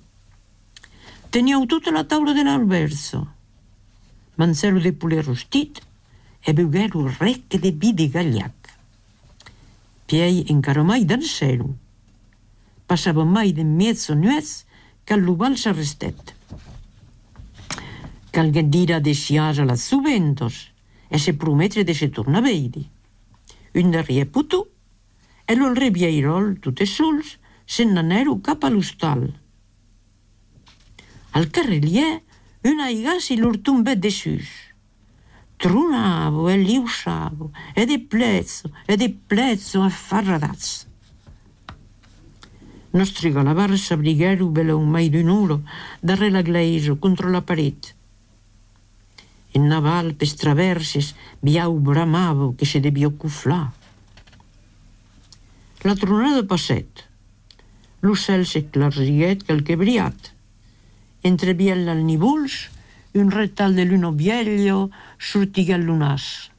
[1.31, 3.35] Teniau tutta la tavola dell'alberso.
[4.35, 5.81] Manzero de pulè rostit
[6.41, 8.77] e beugheru recche de bi de gagliac.
[10.05, 11.75] Piei incaromai d'anseru.
[12.89, 14.65] Passava mai de mezzo nuez
[15.05, 16.35] che all'uval s'arrestet.
[18.31, 20.73] Calguen dira de sciasa la subentos
[21.09, 22.89] e se prometre de se torna veidi.
[23.75, 24.65] Un darrier putu
[25.45, 29.29] e l'ol rebieirol tutte sols se n'aneru cap a l'hostal.
[31.37, 32.23] Al carrelier,
[32.65, 34.49] una igasi l'urtumbet de sus.
[35.61, 40.88] Trunavo e liusavo, e de plezzo, e de plezzo affarradats.
[42.91, 45.61] Nostri galavar s'abrigueru bella un mai d'un uro,
[46.01, 47.95] darre la gleiso, contro la paret.
[49.53, 53.73] En naval, pes traverses, viau bramavo che se debió cuflar.
[55.85, 57.05] La tronada passet.
[58.01, 60.33] L'ocel s'eclarsiguet quel briat.
[61.23, 62.71] Entre biel al nibuls,
[63.13, 66.51] un retal de luno vieglio sortigué lunàs.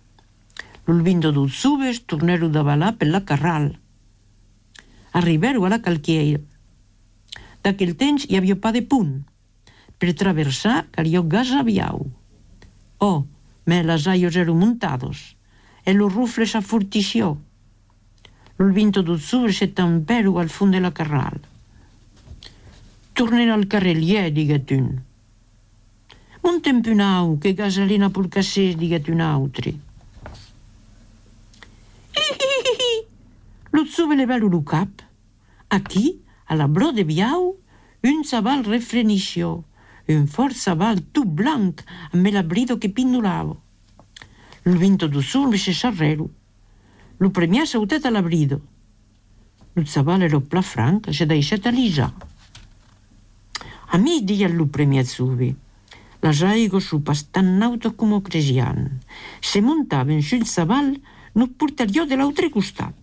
[0.86, 3.79] D'un subes torneru de balà per la carral.
[5.12, 6.42] Arriberu a la calquieira.
[7.64, 9.20] D'aquell temps hi havia pa de punt.
[10.00, 12.06] Per traversar cario gas aviau.
[13.00, 13.26] Oh,
[13.66, 15.36] me las aios eru muntados.
[15.86, 17.38] E los rufles a furtició.
[18.60, 21.40] L'ulvinto d'un subes se tamperu al fund de la carral.
[23.14, 24.90] Tornen al carrelier, diguet un.
[26.44, 29.74] Montem un au, que gasolina pur cassés, diguet un altre.
[33.72, 34.90] Lo level lo cap.
[35.70, 37.58] Aquí, a la bro de biau,
[38.04, 39.66] un saval refrenició,
[40.08, 43.62] un fort saval tu blanc, amb l'abrido que pindolavo.
[44.66, 46.30] Lo vinto do sul se sarrero.
[47.20, 48.62] Lo premià sautet a l'abrido.
[49.76, 52.14] Lo saval ero pla franc, se deixet a lisa.
[53.92, 55.56] A mi dia lo premià subi.
[56.22, 59.00] La Las aigos supas tan autos como cresian.
[59.40, 61.02] Se montaven sul saval,
[61.34, 62.94] no portarió de l'altre costat.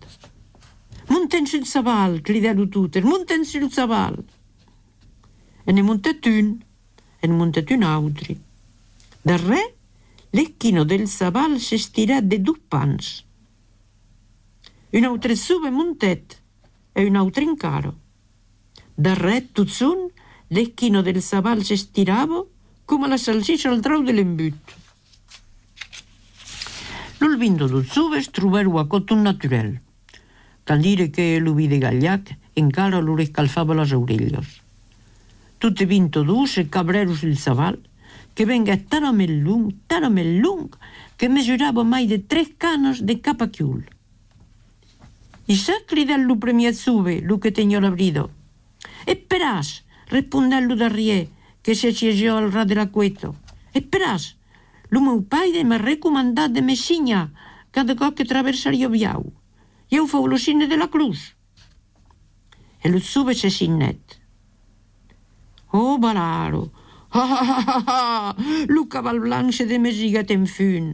[1.07, 4.17] Monten sul saval, crideu totes, monten sul saval.
[5.63, 6.57] E ne montet un,
[7.19, 8.35] e ne montet un altre.
[9.21, 9.63] Darrer,
[10.31, 13.23] l'esquino del saval s'estirà de dos pans.
[14.91, 16.41] Un altre sube montet,
[16.93, 17.93] e un altre encara.
[18.95, 20.07] Darrer, tot son,
[20.49, 22.43] l'esquino del saval s'estirava
[22.85, 24.75] come la salsiccia al trau de l'embut.
[27.19, 29.75] L'olvindo dos subes trobeu a cot un naturel.
[30.67, 34.47] Tandire que l'uvi de Gallac encara lo escalfava les orelles.
[35.59, 37.79] Tutte 22 e Cabreros il Saval,
[38.35, 40.67] que venga tan a més lung, tan a lung,
[41.15, 43.87] que mesurava mai de tres canos de cap a quiul.
[45.47, 48.29] I s'ha cridat lo premiat sube, lo que tenia l'abrido.
[49.07, 51.29] Esperàs, respondent lo darrier,
[51.63, 53.37] que se aixegió al rat de la cueto.
[53.73, 54.35] Esperàs,
[54.91, 57.29] lo meu paire m'ha recomandat de Messinya
[57.71, 59.31] cada cop que traversaria viau.
[59.89, 61.33] I ho feu lo signe de la cruz.
[62.83, 64.19] E lo sube se signet.
[65.71, 66.71] Oh, balaro,
[67.09, 68.35] ha ha ha ha ha,
[68.67, 70.93] lo caval blanc se de mesigat en fun.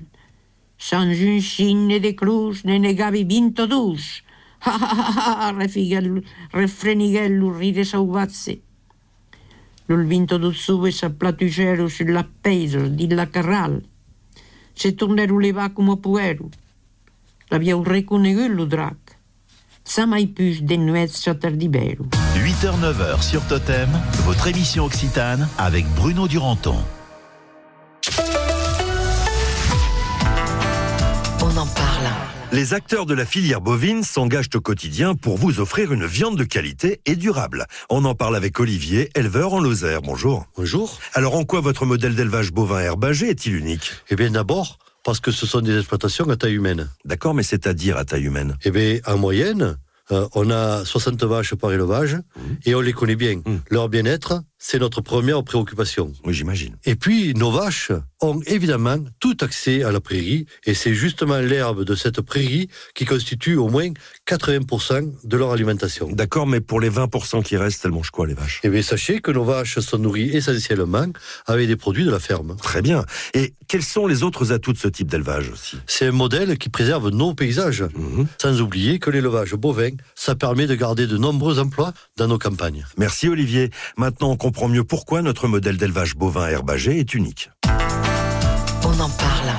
[0.77, 4.23] Sans un signe de cruz ne negavi vinto dus.
[4.59, 8.61] Ha ha ha ha, refiguel, refreniguel lo ride sauvatse.
[9.85, 13.83] L'ho vinto do sube s'aplatugero sulla peisos di la carral.
[14.73, 16.49] Se tornero levà come puero.
[17.53, 18.97] Reconegut lo drac.
[19.85, 21.07] Ça mai plus de nuez
[21.53, 21.97] d'hiver.
[22.35, 23.89] 8h-9h sur Totem,
[24.25, 26.77] votre émission Occitane avec Bruno Duranton.
[31.41, 32.07] On en parle.
[32.51, 36.43] Les acteurs de la filière bovine s'engagent au quotidien pour vous offrir une viande de
[36.43, 37.65] qualité et durable.
[37.89, 40.01] On en parle avec Olivier, éleveur en Lozère.
[40.01, 40.45] Bonjour.
[40.55, 40.99] Bonjour.
[41.13, 43.91] Alors en quoi votre modèle d'élevage bovin herbagé est-il unique?
[44.09, 46.89] Eh bien d'abord, parce que ce sont des exploitations à taille humaine.
[47.05, 48.57] D'accord, mais c'est-à-dire à taille humaine?
[48.63, 49.77] Eh bien, en moyenne,
[50.11, 52.17] euh, on a 60 vaches par élevage
[52.65, 53.41] et on les connaît bien.
[53.69, 56.11] Leur bien-être, c'est notre première préoccupation.
[56.25, 56.77] Oui, j'imagine.
[56.85, 57.91] Et puis, nos vaches
[58.23, 63.05] ont évidemment tout accès à la prairie et c'est justement l'herbe de cette prairie qui
[63.05, 63.89] constitue au moins
[64.27, 66.09] 80% de leur alimentation.
[66.11, 68.61] D'accord, mais pour les 20% qui restent, elles mangent quoi les vaches?
[68.63, 71.07] Eh bien, sachez que nos vaches sont nourries essentiellement
[71.45, 72.55] avec des produits de la ferme.
[72.61, 73.05] Très bien.
[73.33, 75.77] Et quels sont les autres atouts de ce type d'élevage aussi?
[75.85, 77.83] C'est un modèle qui préserve nos paysages.
[78.41, 82.85] Sans oublier que l'élevage bovin, ça permet de garder de nombreux emplois dans nos campagnes.
[82.97, 83.69] Merci Olivier.
[83.97, 87.49] Maintenant, on comprend mieux pourquoi notre modèle d'élevage bovin herbagé est unique.
[88.95, 89.51] On en parle.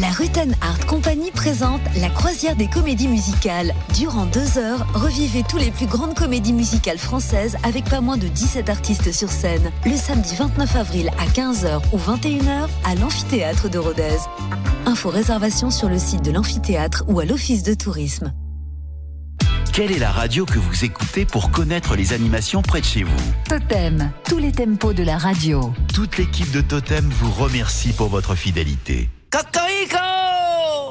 [0.00, 3.74] La Rutten Art Company présente la croisière des comédies musicales.
[3.94, 8.28] Durant deux heures, revivez tous les plus grandes comédies musicales françaises avec pas moins de
[8.28, 9.70] 17 artistes sur scène.
[9.84, 14.18] Le samedi 29 avril à 15h ou 21h à l'amphithéâtre de Rodez.
[14.86, 18.32] Info réservation sur le site de l'amphithéâtre ou à l'office de tourisme.
[19.72, 23.32] Quelle est la radio que vous écoutez pour connaître les animations près de chez vous
[23.48, 25.72] Totem, tous les tempos de la radio.
[25.94, 29.08] Toute l'équipe de Totem vous remercie pour votre fidélité.
[29.30, 29.96] Cocorico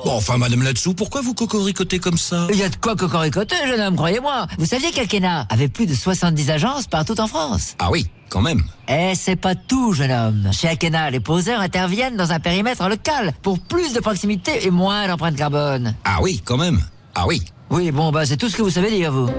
[0.04, 2.48] Bon, enfin, Madame Latsou, pourquoi vous cocoricotez comme ça?
[2.50, 4.48] Il y a de quoi cocoricoter, jeune homme, croyez-moi.
[4.58, 7.76] Vous saviez qu'Alkena avait plus de 70 agences partout en France?
[7.78, 8.64] Ah oui, quand même.
[8.88, 10.50] Eh, c'est pas tout, jeune homme.
[10.54, 15.08] Chez Akena, les poseurs interviennent dans un périmètre local pour plus de proximité et moins
[15.08, 15.94] d'empreinte carbone.
[16.04, 16.82] Ah oui, quand même.
[17.14, 17.44] Ah oui.
[17.72, 19.30] Oui, bon, bah, c'est tout ce que vous savez dire, vous.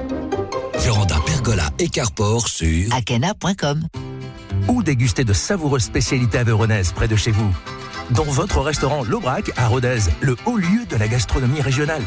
[0.79, 3.87] Véranda Pergola et Carport sur akena.com.
[4.69, 7.55] Ou déguster de savoureuses spécialités aveyronnaises près de chez vous.
[8.11, 12.03] Dans votre restaurant L'Aubrac à Rodez, le haut lieu de la gastronomie régionale.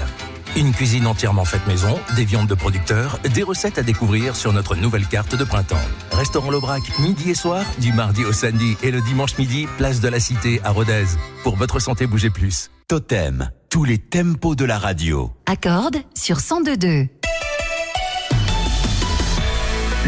[0.56, 4.76] Une cuisine entièrement faite maison, des viandes de producteurs, des recettes à découvrir sur notre
[4.76, 5.76] nouvelle carte de printemps.
[6.12, 10.08] Restaurant L'Aubrac, midi et soir, du mardi au samedi et le dimanche midi, place de
[10.08, 11.06] la Cité à Rodez.
[11.44, 12.72] Pour votre santé, bougez plus.
[12.88, 15.32] Totem, tous les tempos de la radio.
[15.46, 17.08] Accorde sur 102.2.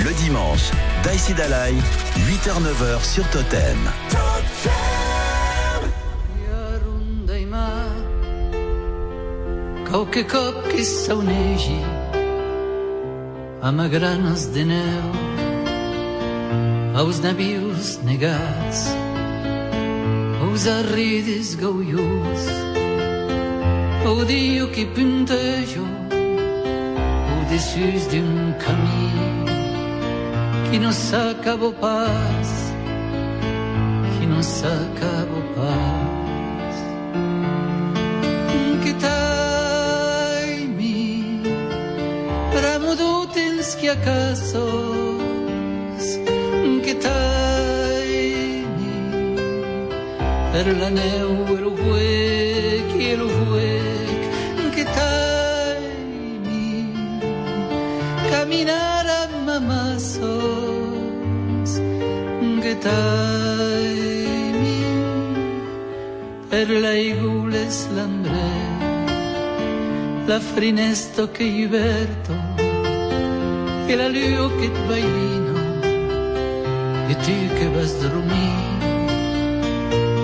[0.03, 0.71] Le dimanche,
[1.03, 1.73] Daïsi Dalai,
[2.15, 3.77] 8h-9h sur Totem.
[11.07, 11.79] Saunegi
[13.61, 15.07] amb granes de neu
[16.99, 18.83] aos navios negats
[20.41, 22.43] aos arredes gaulhos
[24.05, 29.11] ao dia que puntejo o dessus d'un camí
[30.69, 32.67] que não s'acaba pas
[34.19, 36.17] que não s'acaba pas.
[38.83, 39.23] Que tajmi
[42.63, 44.47] Ramo dutinski akasos
[46.83, 47.27] Que tajmi
[50.51, 51.66] per la neu
[62.87, 62.93] che
[63.77, 64.79] taimi
[66.49, 68.47] per la igules lambre
[70.25, 72.33] la frinesto che iberto
[73.87, 75.55] e la luo che bailino
[77.11, 78.65] e tu che vas dormir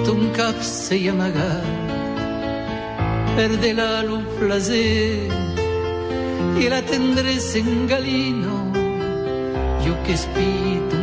[0.06, 1.82] ton cap sei amagat
[3.36, 5.32] per de la lu placer
[6.58, 8.56] e la tendresa en galino
[9.86, 11.03] io che spito un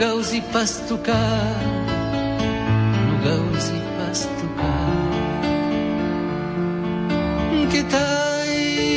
[0.00, 1.60] no gausi pas tocar
[3.08, 5.10] no gausi pas tocar
[7.70, 8.88] que taimi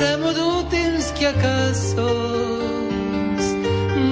[0.00, 2.10] remo du temps que acaso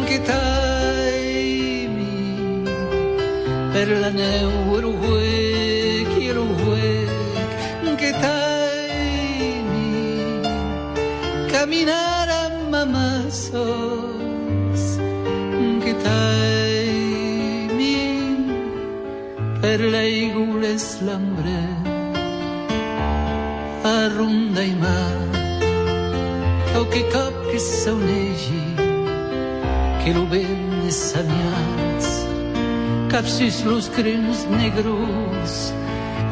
[0.08, 2.14] que taimi
[3.72, 9.90] per la neu e lo huec e lo huec que taimi
[11.52, 13.81] caminar a mamassos
[19.72, 21.60] per la igules lambre
[23.82, 25.20] a ronda i mar
[26.76, 28.66] o che cap che saunegi
[30.02, 32.08] che lo ben samiats
[33.08, 35.72] capsis los crenos negros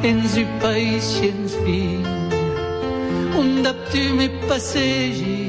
[0.02, 2.06] en zi país ens fin.
[3.40, 5.48] Un tu me passegi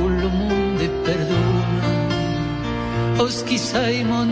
[0.00, 1.90] o lo monde perdona
[3.24, 4.30] os qui sai mon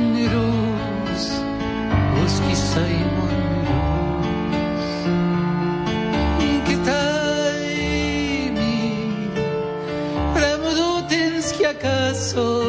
[12.31, 12.60] so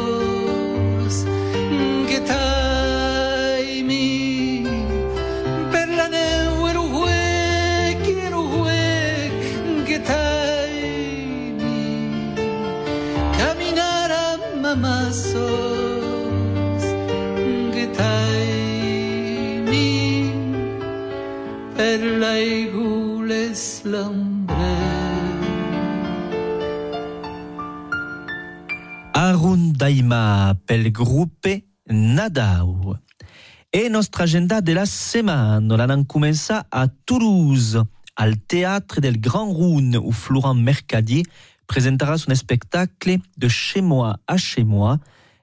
[34.22, 37.82] nostra agenda de la setmana l'han començat a Toulouse,
[38.14, 41.24] al Théâtre del Grand Rune, où Florent Mercadier
[41.66, 44.98] présentera son spectacle de Chez moi à chez moi,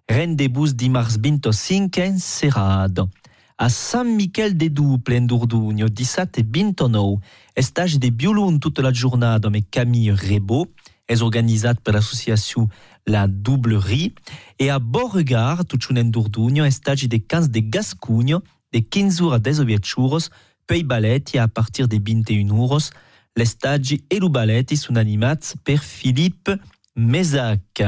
[0.10, 3.10] rendez-vous dimarts 25 en Serrado.
[3.58, 7.20] A Sant Miquel de Duple, en Dordogne, 17 e 29,
[7.60, 10.70] stage de violon toute la jornada avec Camille Rebaud,
[11.10, 12.70] és organitzat per l'associació
[13.10, 14.14] La Doublerie,
[14.62, 18.44] e a Beauregard, tutxun en Dordogne, stage de cans de Gascugno,
[18.74, 20.30] de 15 jours a 18 jours,
[20.68, 22.92] pei ballet a partir de 21 euros,
[23.36, 26.58] l'estagi e lo ballet són animats per Philippe
[26.96, 27.84] Mesac.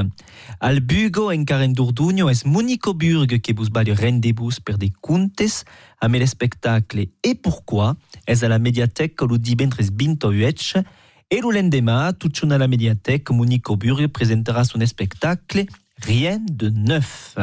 [0.60, 5.66] Al Bugo en Dordogne és Monico Burg que vos va rendez-vous per de contes
[6.00, 7.96] amb l'espectacle E pourquoi?
[8.26, 10.84] És a la mediateca lo divendres 28
[11.32, 15.66] et le lendemain, tout à la médiathèque, Monique Burg présentera son spectacle
[15.98, 17.38] Rien de neuf.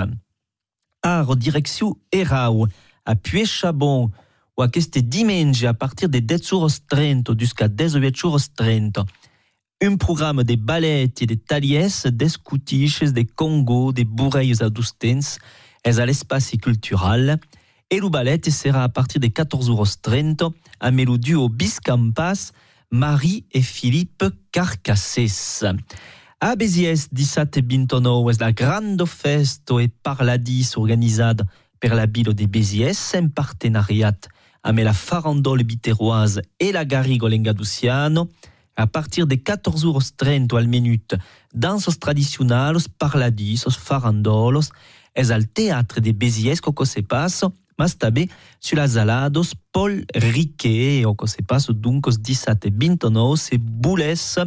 [1.03, 1.23] À
[3.09, 4.11] à Puy-Chabon,
[4.57, 9.07] ou à este dimanche à partir de 10h30 jusqu'à 18h30.
[9.81, 15.39] Un programme de ballets et de talies, des coutiches, des congos, des bourreilles adustens,
[15.85, 17.39] est à l'espace culturel.
[17.91, 22.53] Et le ballet sera à partir de 14h30 à Mélodie au Biscampas,
[22.91, 25.65] Marie et Philippe Carcasses.
[26.41, 31.47] A Béziers, 17 e 29 és la grande festo e parladis organitzada
[31.79, 34.29] per la Bilo de Béziers en partenariat
[34.63, 38.29] amb la farandole biterroise et la Garrigo Lengaduciano.
[38.77, 41.17] A partir de 14h30 al minut,
[41.53, 44.71] dansos tradicionals, parladis, farandolos,
[45.15, 48.29] és al teatre de Béziers que se passa mas també
[48.61, 54.39] sur las alados Paul Riquet, o que se passe donc 17 et 29, se boules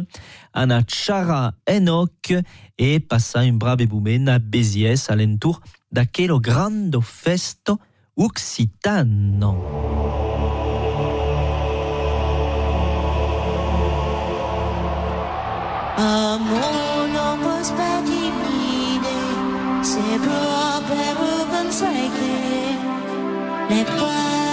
[0.52, 2.32] ana Chara Enoch
[2.78, 5.60] e passa un brave moment a Béziers à l'entour
[5.90, 7.80] d'aquel grande festo
[8.16, 9.56] occitano.
[15.96, 19.14] Amor non può sparire
[19.82, 22.31] se proprio pensai che
[23.74, 24.51] le pattine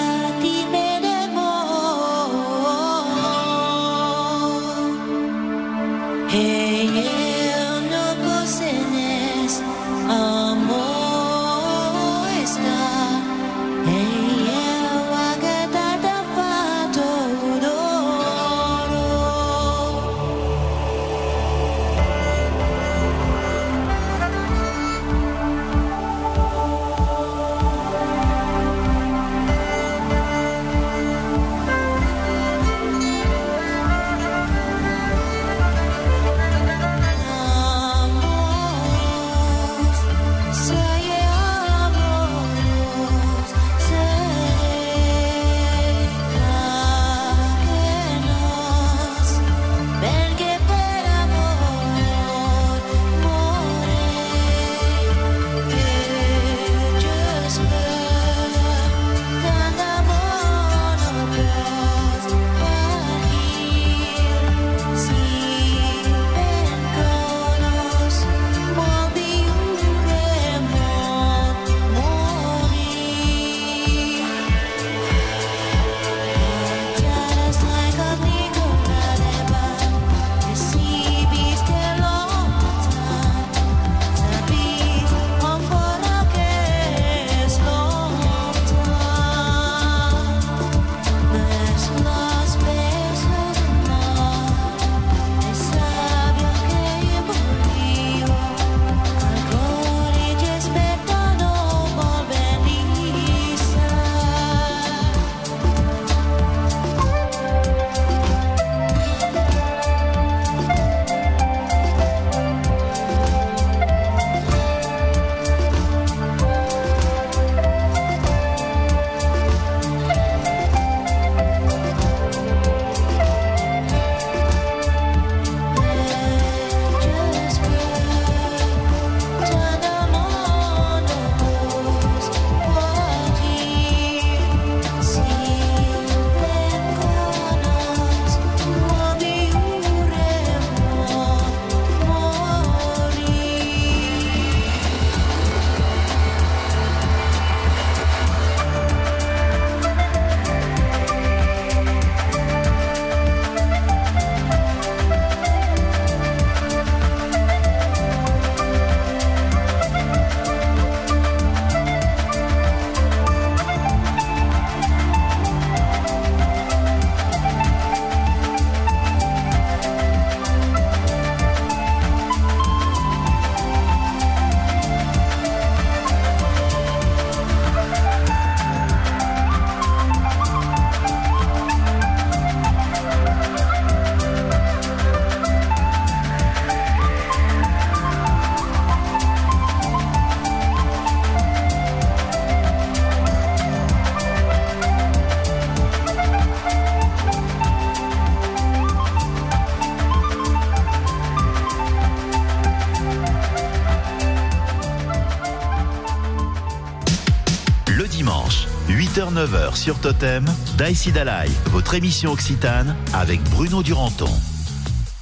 [209.98, 210.46] Totem,
[210.78, 214.30] Daïsi Dalai, votre émission occitane avec Bruno Duranton.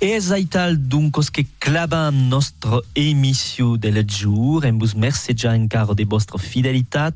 [0.01, 4.65] E aital duncos claban nostra émission del jour.
[4.65, 7.13] E vos mercegia encara de vostra fidelitat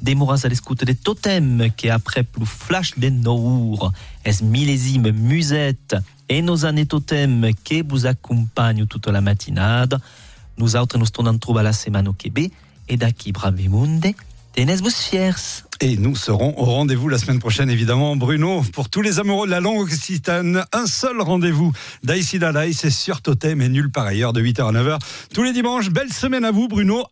[0.00, 3.92] demoras a l'escoute de Totem que après plus flash de nour
[4.24, 5.96] es millésime musette.
[6.28, 10.00] Et nos années Totem que vous accompagnent toute la matinade.
[10.56, 12.52] Nous autres nous tornons trouver la semaine au Québec
[12.88, 14.00] et d'aquí bravemunde.
[14.00, 14.29] tenez
[15.80, 18.14] Et nous serons au rendez-vous la semaine prochaine, évidemment.
[18.14, 23.22] Bruno, pour tous les amoureux de la langue occitane, un seul rendez-vous d'Aïsida c'est sur
[23.22, 24.98] Totem et nulle part ailleurs de 8h à 9h
[25.32, 25.88] tous les dimanches.
[25.88, 27.06] Belle semaine à vous, Bruno.